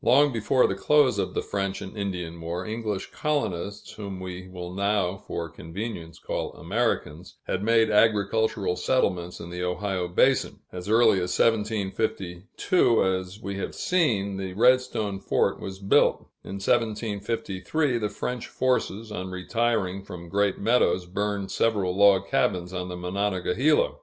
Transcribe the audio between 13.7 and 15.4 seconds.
seen, the Redstone